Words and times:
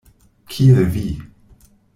Kiel 0.53 0.77
vi? 0.95 1.05